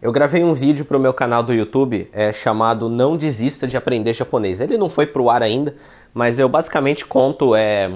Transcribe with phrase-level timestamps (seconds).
[0.00, 3.78] Eu gravei um vídeo para o meu canal do YouTube é, chamado Não Desista de
[3.78, 4.60] Aprender Japonês.
[4.60, 5.74] Ele não foi para o ar ainda,
[6.12, 7.90] mas eu basicamente conto é,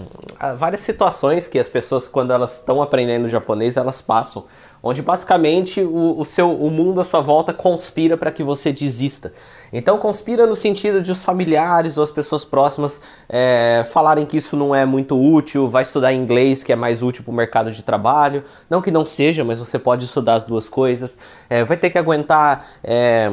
[0.57, 4.47] várias situações que as pessoas, quando elas estão aprendendo japonês, elas passam
[4.83, 9.33] onde basicamente o, o, seu, o mundo à sua volta conspira para que você desista.
[9.73, 14.57] Então conspira no sentido de os familiares ou as pessoas próximas é, falarem que isso
[14.57, 17.83] não é muito útil, vai estudar inglês que é mais útil para o mercado de
[17.83, 18.43] trabalho.
[18.69, 21.13] Não que não seja, mas você pode estudar as duas coisas.
[21.49, 22.67] É, vai ter que aguentar.
[22.83, 23.33] É,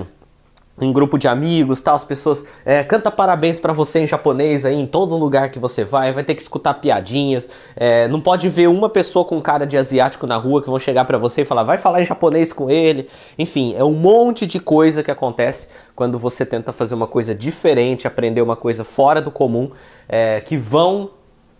[0.79, 4.79] em grupo de amigos, tal, as pessoas é, canta parabéns para você em japonês aí
[4.79, 8.67] em todo lugar que você vai, vai ter que escutar piadinhas, é, não pode ver
[8.67, 11.63] uma pessoa com cara de asiático na rua que vão chegar para você e falar
[11.63, 13.09] vai falar em japonês com ele,
[13.39, 18.05] enfim, é um monte de coisa que acontece quando você tenta fazer uma coisa diferente,
[18.05, 19.71] aprender uma coisa fora do comum,
[20.07, 21.09] é, que vão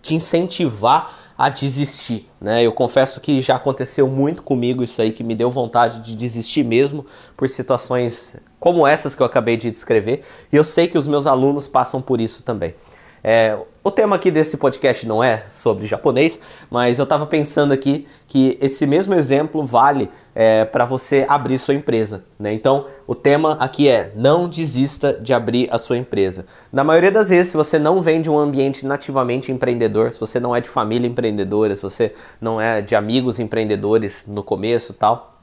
[0.00, 2.64] te incentivar a desistir, né?
[2.64, 6.64] Eu confesso que já aconteceu muito comigo isso aí que me deu vontade de desistir
[6.64, 10.22] mesmo por situações como essas que eu acabei de descrever,
[10.52, 12.74] e eu sei que os meus alunos passam por isso também.
[13.22, 16.38] É, o tema aqui desse podcast não é sobre japonês,
[16.70, 21.74] mas eu estava pensando aqui que esse mesmo exemplo vale é, para você abrir sua
[21.74, 22.24] empresa.
[22.38, 22.52] Né?
[22.52, 26.44] Então, o tema aqui é não desista de abrir a sua empresa.
[26.72, 30.38] Na maioria das vezes, se você não vem de um ambiente nativamente empreendedor, se você
[30.38, 35.37] não é de família empreendedora, se você não é de amigos empreendedores no começo tal,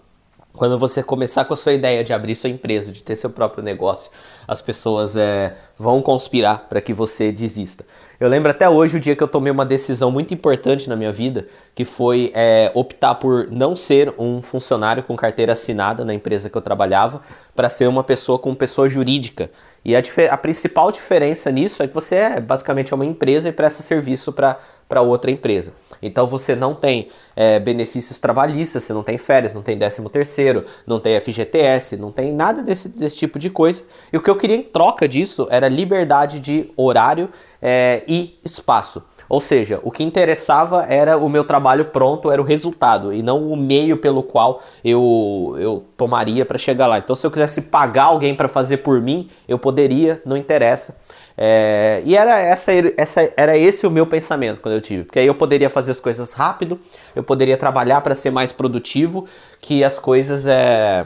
[0.55, 3.63] quando você começar com a sua ideia de abrir sua empresa, de ter seu próprio
[3.63, 4.11] negócio,
[4.47, 7.85] as pessoas é, vão conspirar para que você desista.
[8.19, 11.11] Eu lembro até hoje o dia que eu tomei uma decisão muito importante na minha
[11.11, 16.49] vida, que foi é, optar por não ser um funcionário com carteira assinada na empresa
[16.49, 17.21] que eu trabalhava,
[17.53, 19.49] para ser uma pessoa com pessoa jurídica.
[19.83, 23.83] E a, a, principal diferença nisso é que você é basicamente uma empresa e presta
[23.83, 25.73] serviço para outra empresa.
[26.01, 30.65] Então você não tem é, benefícios trabalhistas, você não tem férias, não tem 13 terceiro,
[30.87, 33.83] não tem FGTS, não tem nada desse, desse tipo de coisa.
[34.11, 37.29] E o que eu queria em troca disso era liberdade de horário
[37.61, 39.03] é, e espaço.
[39.27, 43.51] Ou seja, o que interessava era o meu trabalho pronto, era o resultado, e não
[43.51, 46.99] o meio pelo qual eu, eu tomaria para chegar lá.
[46.99, 51.03] Então, se eu quisesse pagar alguém para fazer por mim, eu poderia, não interessa.
[51.37, 55.27] É, e era, essa, essa, era esse o meu pensamento quando eu tive, porque aí
[55.27, 56.79] eu poderia fazer as coisas rápido,
[57.13, 59.27] eu poderia trabalhar para ser mais produtivo,
[59.59, 61.05] que as coisas é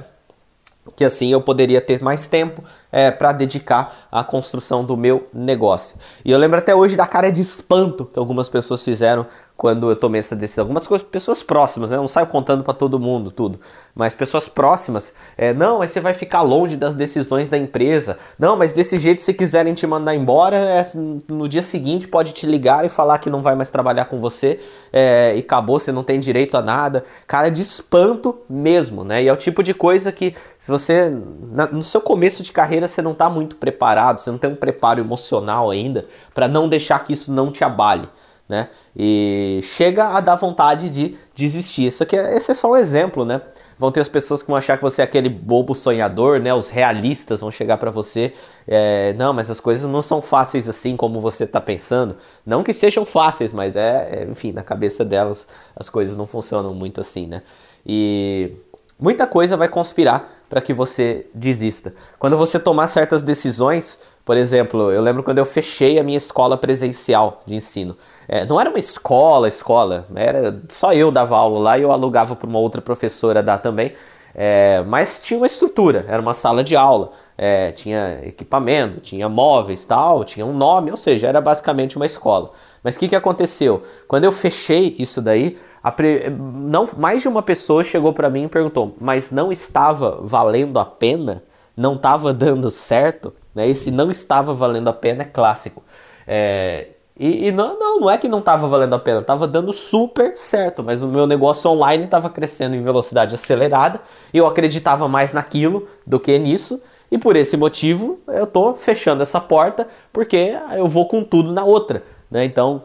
[0.96, 5.98] que assim eu poderia ter mais tempo é, para dedicar à construção do meu negócio.
[6.24, 9.26] E eu lembro até hoje da cara de espanto que algumas pessoas fizeram
[9.60, 10.64] quando eu tomei essa decisão.
[10.64, 11.98] Algumas coisas, pessoas próximas, né?
[11.98, 13.60] Eu não saio contando para todo mundo tudo,
[13.94, 18.18] mas pessoas próximas, é, não, aí você vai ficar longe das decisões da empresa.
[18.40, 20.86] Não, mas desse jeito, se quiserem te mandar embora, é,
[21.28, 24.62] no dia seguinte pode te ligar e falar que não vai mais trabalhar com você
[24.94, 27.04] é, e acabou, você não tem direito a nada.
[27.28, 29.24] Cara de espanto mesmo, né?
[29.24, 31.12] E é o tipo de coisa que, se você,
[31.52, 34.56] na, no seu começo de carreira, você não está muito preparado, você não tem um
[34.56, 38.08] preparo emocional ainda para não deixar que isso não te abale
[38.50, 38.68] né?
[38.98, 41.86] E chega a dar vontade de desistir.
[41.86, 43.40] Isso aqui é, esse é só um exemplo, né?
[43.78, 46.54] Vão ter as pessoas que vão achar que você é aquele bobo sonhador, né?
[46.54, 48.34] Os realistas vão chegar para você,
[48.68, 52.18] é, não, mas as coisas não são fáceis assim como você está pensando.
[52.46, 56.74] Não que sejam fáceis, mas é, é, enfim, na cabeça delas as coisas não funcionam
[56.74, 57.44] muito assim, né?
[57.86, 58.52] E
[59.00, 61.94] muita coisa vai conspirar para que você desista.
[62.18, 66.58] Quando você tomar certas decisões, por exemplo, eu lembro quando eu fechei a minha escola
[66.58, 67.96] presencial de ensino.
[68.28, 72.36] É, não era uma escola, escola, era só eu dava aula lá e eu alugava
[72.36, 73.94] para uma outra professora dar também.
[74.36, 79.84] É, mas tinha uma estrutura, era uma sala de aula, é, tinha equipamento, tinha móveis
[79.86, 82.52] tal, tinha um nome, ou seja, era basicamente uma escola.
[82.84, 83.84] Mas o que, que aconteceu?
[84.08, 85.58] Quando eu fechei isso daí,
[85.96, 86.30] pre...
[86.30, 90.86] não, mais de uma pessoa chegou para mim e perguntou: mas não estava valendo a
[90.86, 91.44] pena?
[91.76, 93.34] Não estava dando certo?
[93.56, 93.70] Né?
[93.70, 95.84] Esse não estava valendo a pena é clássico.
[96.28, 96.88] É,
[97.20, 100.38] e, e, não, não, não é que não estava valendo a pena, estava dando super
[100.38, 104.00] certo, mas o meu negócio online estava crescendo em velocidade acelerada
[104.34, 106.82] e eu acreditava mais naquilo do que nisso.
[107.12, 111.66] E por esse motivo eu estou fechando essa porta porque eu vou com tudo na
[111.66, 112.04] outra.
[112.32, 112.46] Né?
[112.46, 112.84] Então,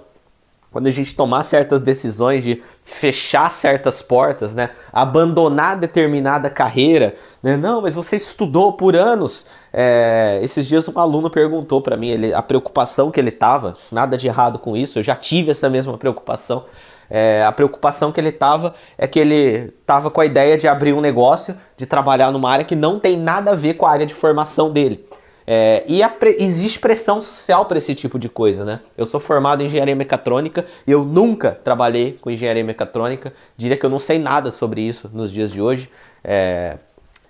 [0.73, 4.71] quando a gente tomar certas decisões de fechar certas portas, né?
[4.93, 7.57] abandonar determinada carreira, né?
[7.57, 9.47] não, mas você estudou por anos
[9.77, 14.17] é, esses dias um aluno perguntou para mim ele, a preocupação que ele tava, nada
[14.17, 16.67] de errado com isso, eu já tive essa mesma preocupação.
[17.11, 20.93] É, a preocupação que ele tava é que ele tava com a ideia de abrir
[20.93, 24.07] um negócio, de trabalhar numa área que não tem nada a ver com a área
[24.07, 25.05] de formação dele.
[25.47, 28.81] É, e pre existe pressão social para esse tipo de coisa, né?
[28.97, 33.33] Eu sou formado em engenharia mecatrônica e eu nunca trabalhei com engenharia mecatrônica.
[33.57, 35.91] Diria que eu não sei nada sobre isso nos dias de hoje.
[36.23, 36.79] É,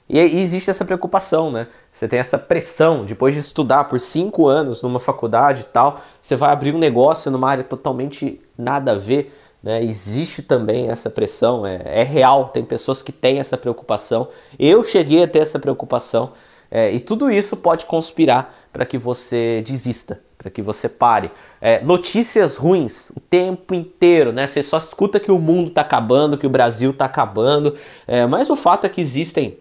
[0.09, 1.67] E, e existe essa preocupação, né?
[1.91, 6.37] Você tem essa pressão, depois de estudar por cinco anos numa faculdade e tal, você
[6.37, 9.33] vai abrir um negócio numa área totalmente nada a ver.
[9.63, 9.83] Né?
[9.83, 14.29] Existe também essa pressão, é, é, real, tem pessoas que têm essa preocupação.
[14.59, 16.33] Eu cheguei a ter essa preocupação,
[16.75, 21.31] é, e tudo isso pode conspirar para que você desista, para que você pare.
[21.61, 24.49] É, notícias ruins o tempo inteiro, né?
[24.49, 27.77] Você só escuta que o mundo está acabando, que o Brasil está acabando,
[28.09, 29.57] é, mas o fato é que existem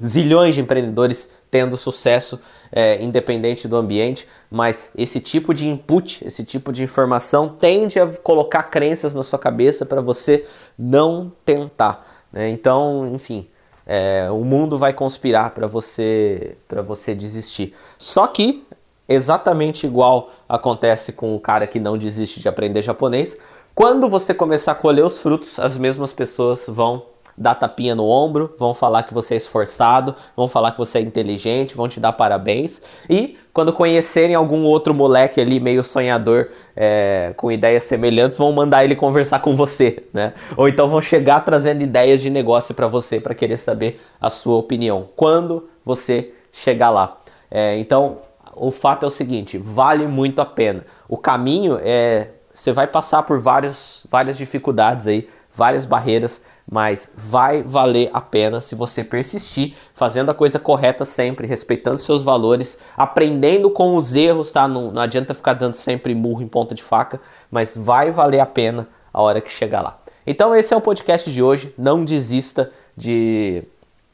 [0.00, 2.40] zilhões de empreendedores tendo sucesso
[2.70, 8.06] é, independente do ambiente, mas esse tipo de input, esse tipo de informação tende a
[8.06, 10.46] colocar crenças na sua cabeça para você
[10.78, 12.06] não tentar.
[12.32, 12.48] Né?
[12.50, 13.48] Então, enfim,
[13.88, 17.74] é, o mundo vai conspirar para você para você desistir.
[17.98, 18.64] Só que
[19.08, 23.38] exatamente igual acontece com o cara que não desiste de aprender japonês,
[23.74, 27.02] quando você começar a colher os frutos, as mesmas pessoas vão
[27.38, 31.00] dar tapinha no ombro, vão falar que você é esforçado, vão falar que você é
[31.00, 32.82] inteligente, vão te dar parabéns.
[33.08, 38.84] E quando conhecerem algum outro moleque ali meio sonhador é, com ideias semelhantes, vão mandar
[38.84, 40.32] ele conversar com você, né?
[40.56, 44.56] Ou então vão chegar trazendo ideias de negócio para você para querer saber a sua
[44.56, 45.08] opinião.
[45.16, 47.18] Quando você chegar lá.
[47.50, 48.18] É, então,
[48.54, 50.84] o fato é o seguinte: vale muito a pena.
[51.08, 52.30] O caminho é.
[52.52, 58.60] Você vai passar por vários, várias dificuldades aí, várias barreiras, mas vai valer a pena
[58.60, 64.52] se você persistir fazendo a coisa correta sempre, respeitando seus valores, aprendendo com os erros,
[64.52, 64.68] tá?
[64.68, 67.20] Não, não adianta ficar dando sempre murro em ponta de faca,
[67.50, 69.98] mas vai valer a pena a hora que chegar lá.
[70.26, 71.72] Então esse é o podcast de hoje.
[71.78, 73.64] Não desista de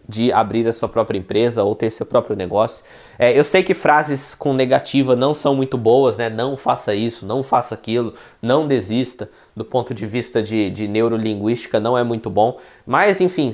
[0.08, 2.84] de abrir a sua própria empresa ou ter seu próprio negócio.
[3.18, 6.28] É, eu sei que frases com negativa não são muito boas, né?
[6.28, 9.30] Não faça isso, não faça aquilo, não desista.
[9.56, 12.58] Do ponto de vista de, de neurolinguística, não é muito bom.
[12.84, 13.52] Mas, enfim,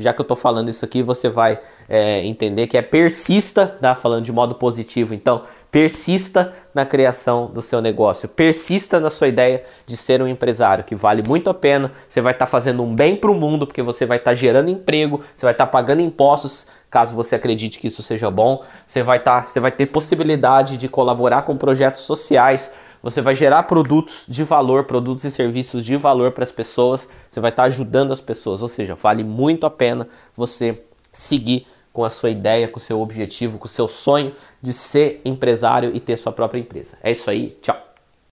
[0.00, 3.94] já que eu estou falando isso aqui, você vai é, entender que é persista, tá?
[3.94, 5.14] Falando de modo positivo.
[5.14, 5.42] Então,
[5.74, 10.94] Persista na criação do seu negócio, persista na sua ideia de ser um empresário, que
[10.94, 11.90] vale muito a pena.
[12.08, 14.34] Você vai estar tá fazendo um bem para o mundo, porque você vai estar tá
[14.36, 18.62] gerando emprego, você vai estar tá pagando impostos, caso você acredite que isso seja bom.
[18.86, 22.70] Você vai, tá, você vai ter possibilidade de colaborar com projetos sociais.
[23.02, 27.08] Você vai gerar produtos de valor, produtos e serviços de valor para as pessoas.
[27.28, 30.06] Você vai estar tá ajudando as pessoas, ou seja, vale muito a pena
[30.36, 30.80] você
[31.12, 35.22] seguir com a sua ideia, com o seu objetivo, com o seu sonho de ser
[35.24, 36.98] empresário e ter sua própria empresa.
[37.00, 37.83] É isso aí, tchau!